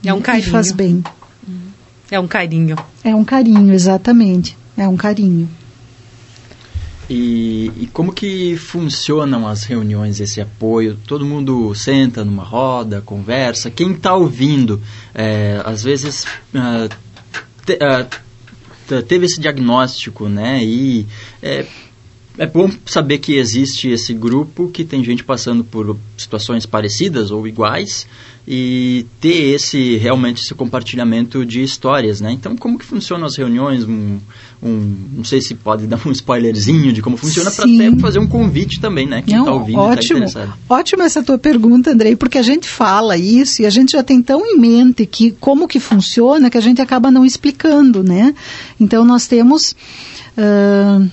[0.04, 0.48] É um carinho.
[0.48, 1.04] E faz bem.
[2.12, 2.76] É um carinho.
[3.04, 4.58] É um carinho, exatamente.
[4.76, 5.50] É um carinho.
[7.10, 10.96] E, e, como que funcionam as reuniões, esse apoio?
[11.08, 13.72] Todo mundo senta numa roda, conversa.
[13.72, 14.80] Quem está ouvindo,
[15.14, 16.88] é, às vezes uh,
[17.66, 20.64] te, uh, teve esse diagnóstico, né?
[20.64, 21.08] E
[21.42, 21.66] é,
[22.40, 27.46] é bom saber que existe esse grupo que tem gente passando por situações parecidas ou
[27.46, 28.08] iguais
[28.48, 32.32] e ter esse realmente esse compartilhamento de histórias, né?
[32.32, 33.84] Então, como que funcionam as reuniões?
[33.84, 34.20] Um,
[34.64, 38.28] um não sei se pode dar um spoilerzinho de como funciona para até fazer um
[38.28, 39.22] convite também, né?
[39.22, 43.62] Quem está ouvindo, ótimo, tá ótimo essa tua pergunta, Andrei, porque a gente fala isso
[43.62, 46.82] e a gente já tem tão em mente que como que funciona que a gente
[46.82, 48.34] acaba não explicando, né?
[48.80, 49.76] Então, nós temos
[50.38, 51.08] uh,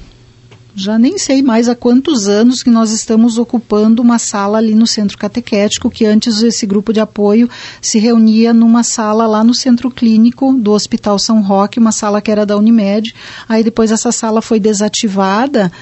[0.77, 4.87] já nem sei mais há quantos anos que nós estamos ocupando uma sala ali no
[4.87, 7.49] centro catequético, que antes esse grupo de apoio
[7.81, 12.31] se reunia numa sala lá no centro clínico do Hospital São Roque, uma sala que
[12.31, 13.15] era da Unimed.
[13.49, 15.73] Aí depois essa sala foi desativada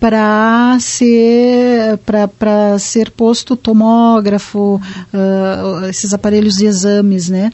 [0.00, 4.80] para ser para ser posto tomógrafo
[5.12, 7.50] uh, esses aparelhos de exames né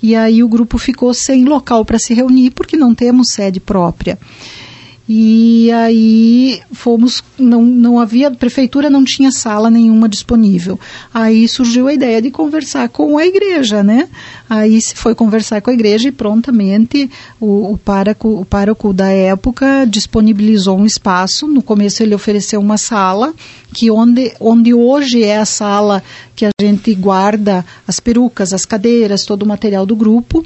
[0.00, 4.16] e aí o grupo ficou sem local para se reunir porque não temos sede própria
[5.08, 10.78] e aí fomos, não, não havia, a prefeitura não tinha sala nenhuma disponível.
[11.14, 14.06] Aí surgiu a ideia de conversar com a igreja, né?
[14.50, 19.08] Aí se foi conversar com a igreja e prontamente o, o, pároco, o pároco da
[19.08, 21.48] época disponibilizou um espaço.
[21.48, 23.32] No começo ele ofereceu uma sala,
[23.72, 26.02] que onde, onde hoje é a sala
[26.36, 30.44] que a gente guarda as perucas, as cadeiras, todo o material do grupo.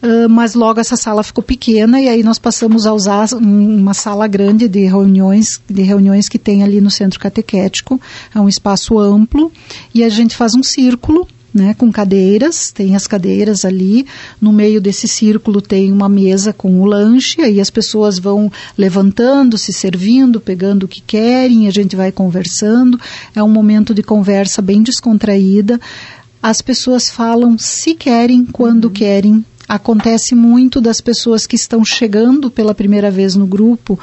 [0.00, 4.28] Uh, mas logo essa sala ficou pequena e aí nós passamos a usar uma sala
[4.28, 8.00] grande de reuniões, de reuniões que tem ali no centro catequético.
[8.34, 9.50] É um espaço amplo
[9.92, 14.06] e a gente faz um círculo né, com cadeiras, tem as cadeiras ali,
[14.40, 19.56] no meio desse círculo tem uma mesa com o lanche, aí as pessoas vão levantando,
[19.56, 23.00] se servindo, pegando o que querem, a gente vai conversando,
[23.34, 25.80] é um momento de conversa bem descontraída,
[26.42, 28.92] as pessoas falam se querem, quando uhum.
[28.92, 33.98] querem, Acontece muito das pessoas que estão chegando pela primeira vez no grupo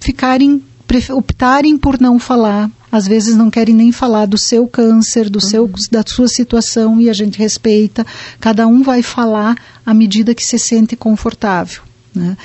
[0.00, 0.62] ficarem
[1.10, 2.70] optarem por não falar.
[2.92, 5.48] Às vezes não querem nem falar do seu câncer, do uhum.
[5.48, 8.06] seu, da sua situação e a gente respeita.
[8.38, 11.82] Cada um vai falar à medida que se sente confortável.
[12.14, 12.36] Né?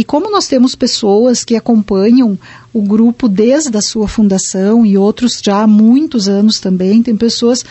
[0.00, 2.38] E como nós temos pessoas que acompanham
[2.72, 7.02] o grupo desde a sua fundação e outros já há muitos anos também.
[7.02, 7.64] Tem pessoas.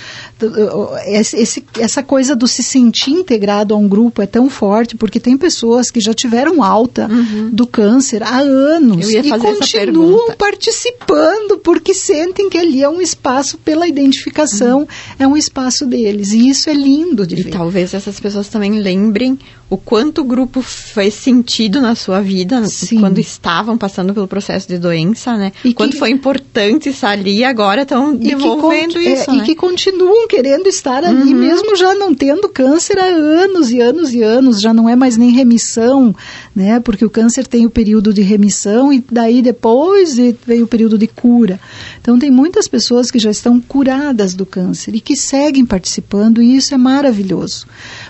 [1.08, 5.38] Esse, essa coisa do se sentir integrado a um grupo é tão forte, porque tem
[5.38, 7.50] pessoas que já tiveram alta uhum.
[7.52, 13.88] do câncer há anos e continuam participando porque sentem que ali é um espaço pela
[13.88, 14.88] identificação, uhum.
[15.18, 16.34] é um espaço deles.
[16.34, 17.50] E isso é lindo de e ver.
[17.50, 19.40] E talvez essas pessoas também lembrem
[19.70, 23.00] o quanto o grupo fez sentido na sua vida Sim.
[23.00, 25.52] quando estavam passando pelo processo de doença, né?
[25.64, 29.40] E quanto que, foi importante estar ali agora estão devolvendo que, isso, é, né?
[29.40, 31.40] E que continuam querendo estar ali, uhum.
[31.40, 35.18] mesmo já não tendo câncer há anos e anos e anos, já não é mais
[35.18, 36.16] nem remissão,
[36.56, 36.80] né?
[36.80, 41.08] Porque o câncer tem o período de remissão e daí depois vem o período de
[41.08, 41.60] cura.
[42.02, 46.56] Então tem muitas pessoas que já estão curadas do câncer e que seguem participando e
[46.56, 47.66] isso é maravilhoso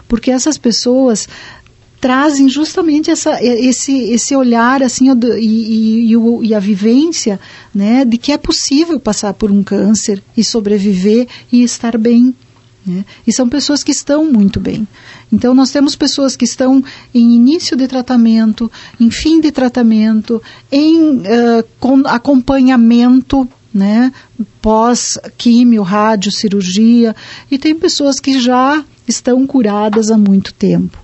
[0.10, 1.30] porque essas pessoas
[2.00, 5.08] trazem justamente essa, esse, esse olhar assim
[5.38, 7.40] e, e, e, a vivência
[7.74, 12.34] né, de que é possível passar por um câncer e sobreviver e estar bem.
[12.86, 13.04] Né?
[13.28, 14.88] E são pessoas que estão muito bem.
[15.32, 16.84] Então, nós temos pessoas que estão
[17.14, 24.12] em início de tratamento, em fim de tratamento, em uh, acompanhamento né,
[24.62, 27.16] pós-químio, rádio, cirurgia,
[27.52, 30.98] e tem pessoas que já estão curadas há muito tempo.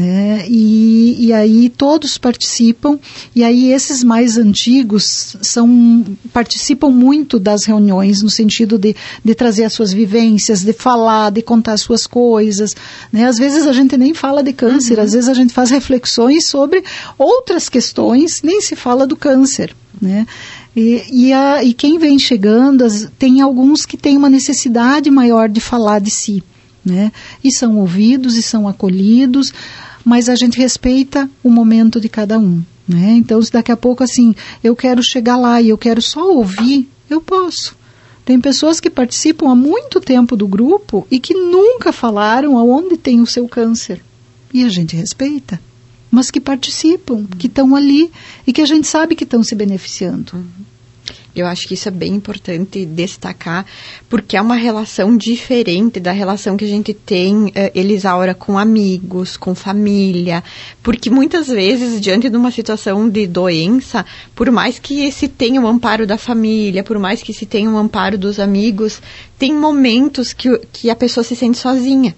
[0.00, 0.46] Né?
[0.48, 2.98] E, e aí todos participam,
[3.36, 9.64] e aí esses mais antigos são, participam muito das reuniões, no sentido de, de trazer
[9.64, 12.74] as suas vivências, de falar, de contar as suas coisas.
[13.12, 13.26] Né?
[13.26, 15.04] Às vezes a gente nem fala de câncer, uhum.
[15.04, 16.82] às vezes a gente faz reflexões sobre
[17.18, 19.76] outras questões, nem se fala do câncer.
[20.00, 20.26] Né?
[20.74, 25.46] E, e, a, e quem vem chegando, as, tem alguns que têm uma necessidade maior
[25.46, 26.42] de falar de si
[26.84, 27.12] né?
[27.42, 29.52] E são ouvidos e são acolhidos,
[30.04, 33.12] mas a gente respeita o momento de cada um, né?
[33.12, 36.88] Então, se daqui a pouco assim, eu quero chegar lá e eu quero só ouvir,
[37.08, 37.76] eu posso.
[38.24, 43.20] Tem pessoas que participam há muito tempo do grupo e que nunca falaram aonde tem
[43.20, 44.02] o seu câncer.
[44.52, 45.60] E a gente respeita.
[46.10, 48.10] Mas que participam, que estão ali
[48.46, 50.32] e que a gente sabe que estão se beneficiando.
[50.34, 50.44] Uhum.
[51.34, 53.64] Eu acho que isso é bem importante destacar,
[54.08, 59.36] porque é uma relação diferente da relação que a gente tem, uh, Elisaura, com amigos,
[59.36, 60.42] com família.
[60.82, 65.66] Porque muitas vezes, diante de uma situação de doença, por mais que se tenha o
[65.66, 69.00] amparo da família, por mais que se tenha o amparo dos amigos,
[69.38, 72.14] tem momentos que, que a pessoa se sente sozinha.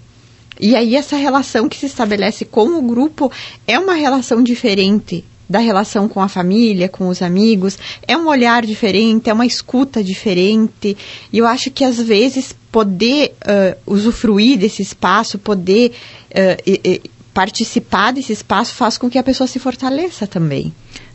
[0.59, 3.31] E aí essa relação que se estabelece com o grupo
[3.67, 7.77] é uma relação diferente da relação com a família, com os amigos,
[8.07, 10.97] é um olhar diferente, é uma escuta diferente.
[11.31, 15.91] E eu acho que às vezes poder uh, usufruir desse espaço, poder
[16.31, 17.01] uh, e, e
[17.33, 20.73] participar desse espaço faz com que a pessoa se fortaleça também.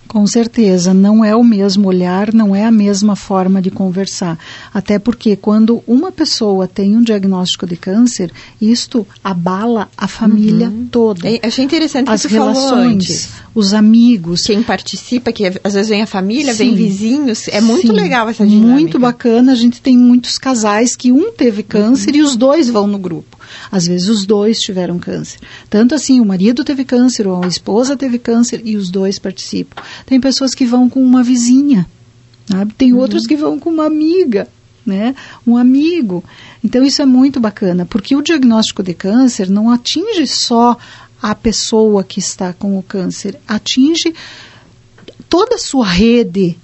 [0.09, 4.39] Com certeza, não é o mesmo olhar, não é a mesma forma de conversar.
[4.73, 10.89] Até porque quando uma pessoa tem um diagnóstico de câncer, isto abala a família uhum.
[10.91, 11.29] toda.
[11.29, 14.45] É, achei interessante As relações, os amigos.
[14.45, 16.69] Quem participa, que às vezes vem a família, Sim.
[16.69, 17.47] vem vizinhos.
[17.49, 17.93] É muito Sim.
[17.93, 18.73] legal essa dinâmica.
[18.73, 19.53] Muito bacana.
[19.53, 22.17] A gente tem muitos casais que um teve câncer uhum.
[22.17, 23.38] e os dois vão no grupo.
[23.71, 25.41] Às vezes os dois tiveram câncer.
[25.69, 29.83] Tanto assim, o marido teve câncer ou a esposa teve câncer e os dois participam.
[30.07, 31.87] Tem pessoas que vão com uma vizinha,
[32.47, 32.73] sabe?
[32.75, 33.01] tem uhum.
[33.01, 34.49] outros que vão com uma amiga.
[34.87, 35.15] Né?
[35.47, 36.25] um amigo.
[36.65, 40.79] Então isso é muito bacana, porque o diagnóstico de câncer não atinge só
[41.21, 44.15] a pessoa que está com o câncer, atinge
[45.29, 46.57] toda a sua rede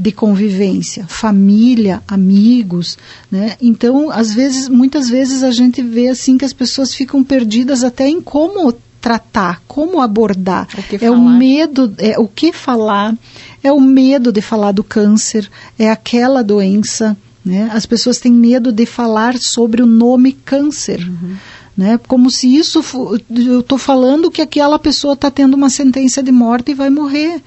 [0.00, 2.96] de convivência, família, amigos,
[3.30, 3.54] né?
[3.60, 8.08] Então, às vezes, muitas vezes a gente vê assim que as pessoas ficam perdidas até
[8.08, 10.66] em como tratar, como abordar.
[10.74, 13.14] O é o medo, é o que falar,
[13.62, 17.68] é o medo de falar do câncer, é aquela doença, né?
[17.70, 21.06] As pessoas têm medo de falar sobre o nome câncer.
[21.06, 21.36] Uhum.
[21.76, 22.00] Né?
[22.08, 22.82] Como se isso,
[23.30, 27.42] eu estou falando que aquela pessoa está tendo uma sentença de morte e vai morrer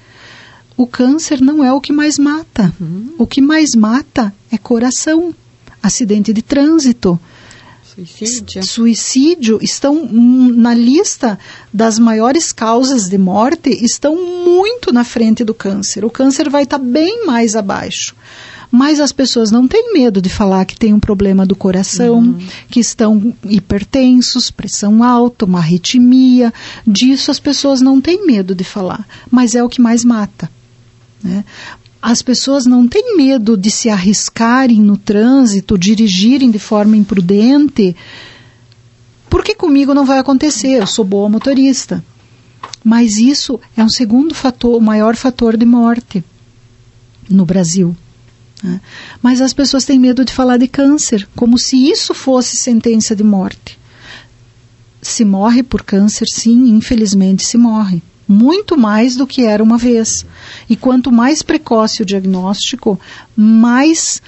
[0.76, 2.74] o câncer não é o que mais mata.
[2.80, 3.14] Uhum.
[3.18, 5.34] O que mais mata é coração,
[5.82, 7.18] acidente de trânsito.
[7.94, 8.64] Suicídio.
[8.64, 11.38] Suicídio estão na lista
[11.72, 16.04] das maiores causas de morte, estão muito na frente do câncer.
[16.04, 18.16] O câncer vai estar tá bem mais abaixo.
[18.68, 22.38] Mas as pessoas não têm medo de falar que tem um problema do coração, uhum.
[22.68, 26.52] que estão hipertensos, pressão alta, uma arritmia.
[26.84, 29.06] Disso as pessoas não têm medo de falar.
[29.30, 30.50] Mas é o que mais mata.
[31.24, 31.44] Né?
[32.02, 37.96] As pessoas não têm medo de se arriscarem no trânsito, dirigirem de forma imprudente,
[39.30, 42.04] porque comigo não vai acontecer, eu sou boa motorista.
[42.84, 46.22] Mas isso é um segundo fator, o maior fator de morte
[47.30, 47.96] no Brasil.
[48.62, 48.80] Né?
[49.22, 53.24] Mas as pessoas têm medo de falar de câncer, como se isso fosse sentença de
[53.24, 53.78] morte.
[55.00, 58.02] Se morre por câncer, sim, infelizmente se morre.
[58.26, 60.24] Muito mais do que era uma vez.
[60.68, 62.98] E quanto mais precoce o diagnóstico,
[63.36, 64.22] mais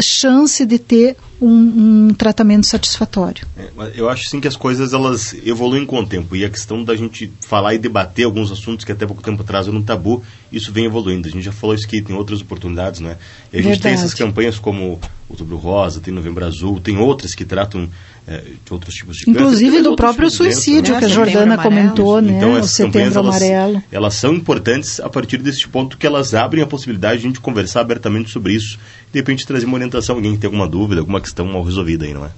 [0.00, 3.46] chance de ter um, um tratamento satisfatório.
[3.56, 6.82] É, eu acho sim que as coisas elas evoluem com o tempo e a questão
[6.82, 10.22] da gente falar e debater alguns assuntos que até pouco tempo atrás eram um tabu,
[10.52, 11.28] isso vem evoluindo.
[11.28, 13.16] A gente já falou isso aqui, tem outras oportunidades, né?
[13.52, 13.82] E a gente Verdade.
[13.82, 17.88] tem essas campanhas como Outubro Rosa, tem Novembro Azul, tem outras que tratam
[18.26, 20.98] é, de outros tipos de Inclusive câncer, do próprio suicídio, né?
[20.98, 22.36] que a Jordana comentou, né?
[22.36, 23.82] Então, o setembro elas, amarelo.
[23.90, 27.40] Elas são importantes a partir desse ponto que elas abrem a possibilidade de a gente
[27.40, 28.78] conversar abertamente sobre isso,
[29.12, 32.14] de repente trazer uma orientação, alguém que tem alguma dúvida, alguma questão mal resolvida aí,
[32.14, 32.30] não é?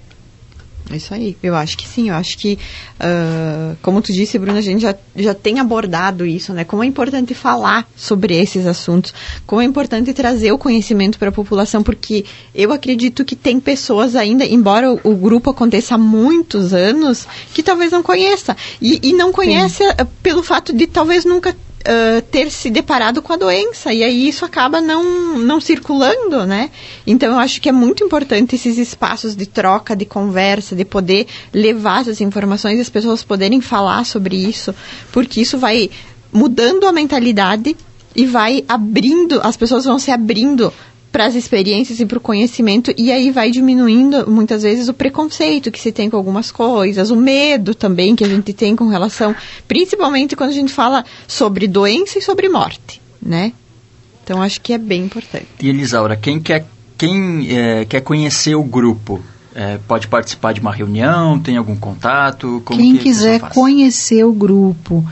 [0.91, 1.37] É isso aí.
[1.43, 2.11] Eu acho que sim.
[2.11, 2.59] Eu acho que,
[3.01, 6.65] uh, como tu disse, Bruna, a gente já, já tem abordado isso, né?
[6.65, 9.13] Como é importante falar sobre esses assuntos,
[9.47, 14.15] como é importante trazer o conhecimento para a população, porque eu acredito que tem pessoas
[14.15, 18.57] ainda, embora o, o, grupo aconteça há muitos anos, que talvez não conheça.
[18.81, 20.07] E, e não conhece sim.
[20.23, 24.44] pelo fato de talvez nunca uh, ter se deparado com a doença e aí isso
[24.44, 26.70] acaba não, não circulando, né?
[27.07, 31.27] Então eu acho que é muito importante esses espaços de troca, de conversa, de poder
[31.53, 34.75] levar essas informações e as pessoas poderem falar sobre isso,
[35.12, 35.88] porque isso vai
[36.33, 37.77] mudando a mentalidade
[38.14, 40.72] e vai abrindo, as pessoas vão se abrindo
[41.16, 45.70] para as experiências e para o conhecimento, e aí vai diminuindo muitas vezes o preconceito
[45.70, 49.35] que se tem com algumas coisas, o medo também que a gente tem com relação,
[49.66, 53.55] principalmente quando a gente fala sobre doença e sobre morte, né?
[54.22, 55.46] Então acho que é bem importante.
[55.59, 56.66] E Elisaura, quem quer,
[56.98, 59.18] quem, é, quer conhecer o grupo,
[59.55, 62.61] é, pode participar de uma reunião, tem algum contato?
[62.62, 65.02] Como quem que quiser conhecer o grupo,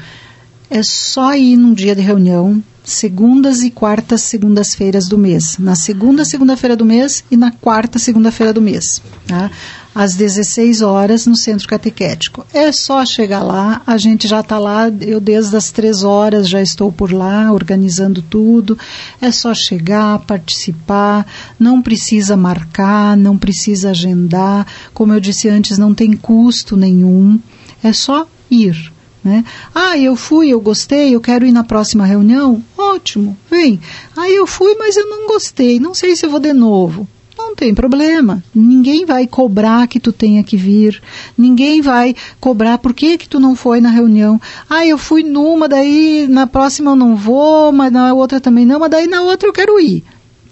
[0.68, 5.56] é só ir num dia de reunião, segundas e quartas segundas-feiras do mês.
[5.58, 9.00] Na segunda segunda-feira do mês e na quarta segunda-feira do mês.
[9.26, 9.50] Tá?
[9.94, 12.44] Às 16 horas no centro catequético.
[12.52, 16.60] É só chegar lá, a gente já está lá, eu desde as 3 horas já
[16.60, 18.76] estou por lá, organizando tudo.
[19.20, 21.26] É só chegar, participar,
[21.58, 24.66] não precisa marcar, não precisa agendar.
[24.92, 27.40] Como eu disse antes, não tem custo nenhum.
[27.82, 28.93] É só ir.
[29.24, 29.42] Né?
[29.74, 32.62] Ah, eu fui, eu gostei, eu quero ir na próxima reunião.
[32.76, 33.80] Ótimo, vem.
[34.14, 37.08] Ah, eu fui, mas eu não gostei, não sei se eu vou de novo.
[37.36, 38.44] Não tem problema.
[38.54, 41.02] Ninguém vai cobrar que tu tenha que vir.
[41.36, 44.40] Ninguém vai cobrar por que, que tu não foi na reunião.
[44.68, 48.78] Ah, eu fui numa, daí na próxima eu não vou, mas na outra também não,
[48.78, 50.04] mas daí na outra eu quero ir.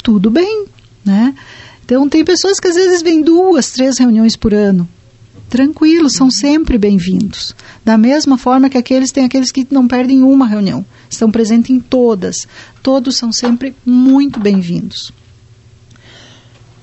[0.02, 0.64] Tudo bem,
[1.04, 1.34] né?
[1.84, 4.88] Então tem pessoas que às vezes vêm duas, três reuniões por ano
[5.52, 7.54] tranquilos, são sempre bem-vindos.
[7.84, 11.78] Da mesma forma que aqueles têm aqueles que não perdem uma reunião, estão presentes em
[11.78, 12.48] todas.
[12.82, 15.12] Todos são sempre muito bem-vindos.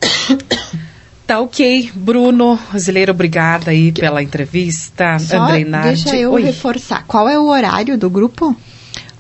[1.26, 1.92] Tá ok.
[1.94, 5.20] Bruno, Zileiro, obrigada aí pela entrevista.
[5.20, 6.04] Só Andrei Nardi.
[6.04, 6.42] Deixa eu Oi.
[6.42, 7.06] reforçar.
[7.06, 8.58] Qual é o horário do grupo?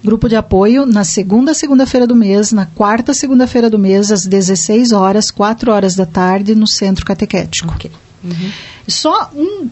[0.04, 4.92] Grupo de apoio na segunda segunda-feira do mês, na quarta segunda-feira do mês, às 16
[4.92, 7.76] horas, 4 horas da tarde, no Centro Catequético.
[7.76, 7.92] Ok.
[8.24, 8.52] Uhum.
[8.90, 9.70] Só um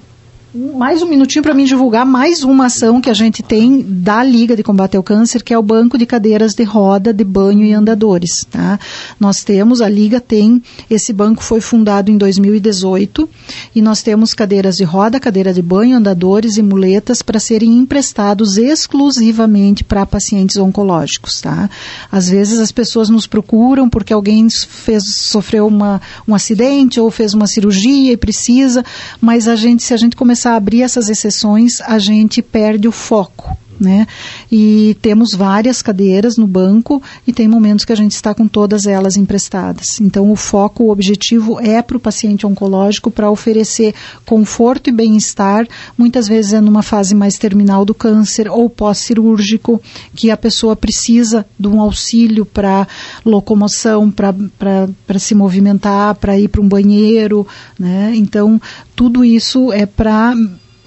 [0.55, 4.55] mais um minutinho para mim divulgar mais uma ação que a gente tem da Liga
[4.55, 7.73] de Combate ao Câncer, que é o Banco de Cadeiras de Roda, de Banho e
[7.73, 8.45] Andadores.
[8.49, 8.79] Tá?
[9.19, 13.29] Nós temos, a Liga tem, esse banco foi fundado em 2018
[13.75, 18.57] e nós temos cadeiras de roda, cadeira de banho, andadores e muletas para serem emprestados
[18.57, 21.41] exclusivamente para pacientes oncológicos.
[21.41, 21.69] Tá?
[22.09, 27.33] Às vezes as pessoas nos procuram porque alguém fez, sofreu uma, um acidente ou fez
[27.33, 28.85] uma cirurgia e precisa,
[29.19, 32.87] mas a gente, se a gente começar começar a abrir essas exceções, a gente perde
[32.87, 34.07] o foco né?
[34.51, 38.85] E temos várias cadeiras no banco e tem momentos que a gente está com todas
[38.85, 39.99] elas emprestadas.
[40.01, 43.93] Então, o foco, o objetivo é para o paciente oncológico para oferecer
[44.25, 45.67] conforto e bem-estar.
[45.97, 49.81] Muitas vezes é numa fase mais terminal do câncer ou pós-cirúrgico,
[50.15, 52.87] que a pessoa precisa de um auxílio para
[53.25, 57.45] locomoção, para se movimentar, para ir para um banheiro,
[57.79, 58.13] né?
[58.15, 58.61] Então,
[58.95, 60.33] tudo isso é para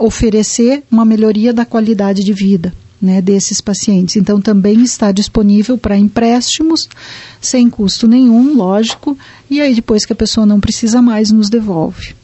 [0.01, 2.73] oferecer uma melhoria da qualidade de vida.
[3.03, 4.17] Né, desses pacientes.
[4.17, 6.87] Então, também está disponível para empréstimos,
[7.41, 9.17] sem custo nenhum, lógico,
[9.49, 12.14] e aí depois que a pessoa não precisa mais, nos devolve.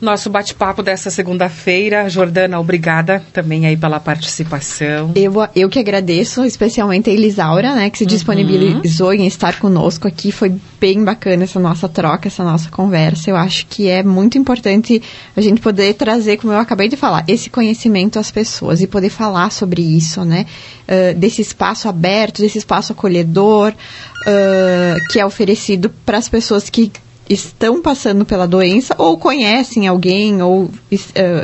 [0.00, 2.08] Nosso bate-papo dessa segunda-feira.
[2.08, 5.12] Jordana, obrigada também aí pela participação.
[5.14, 8.08] Eu, eu que agradeço, especialmente a Elisaura, né, que se uhum.
[8.08, 9.14] disponibilizou uhum.
[9.14, 10.30] em estar conosco aqui.
[10.30, 13.30] Foi bem bacana essa nossa troca, essa nossa conversa.
[13.30, 15.02] Eu acho que é muito importante
[15.34, 19.10] a gente poder trazer, como eu acabei de falar, esse conhecimento às pessoas e poder
[19.10, 20.46] falar sobre isso, né?
[20.86, 26.92] Uh, desse espaço aberto, desse espaço acolhedor, uh, que é oferecido para as pessoas que
[27.28, 30.70] estão passando pela doença ou conhecem alguém ou uh,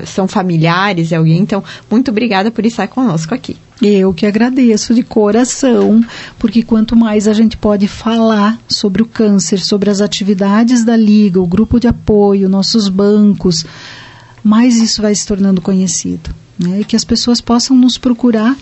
[0.07, 1.39] são familiares de alguém.
[1.39, 3.57] Então, muito obrigada por estar conosco aqui.
[3.81, 6.05] Eu que agradeço de coração,
[6.39, 11.41] porque quanto mais a gente pode falar sobre o câncer, sobre as atividades da Liga,
[11.41, 13.67] o grupo de apoio, nossos bancos,
[14.43, 16.35] mais isso vai se tornando conhecido.
[16.59, 16.81] Né?
[16.81, 18.57] E que as pessoas possam nos procurar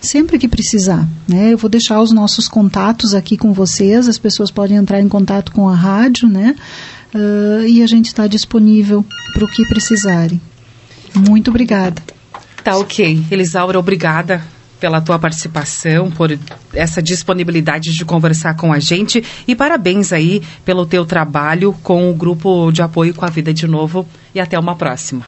[0.00, 1.06] sempre que precisar.
[1.28, 1.52] Né?
[1.52, 5.52] Eu vou deixar os nossos contatos aqui com vocês, as pessoas podem entrar em contato
[5.52, 6.54] com a rádio, né?
[7.14, 10.40] Uh, e a gente está disponível para o que precisarem.
[11.14, 12.02] Muito obrigada.
[12.62, 13.24] Tá ok.
[13.30, 14.42] Elisaura, obrigada
[14.78, 16.38] pela tua participação, por
[16.74, 22.14] essa disponibilidade de conversar com a gente e parabéns aí pelo teu trabalho com o
[22.14, 25.22] grupo de apoio com a vida de novo e até uma próxima.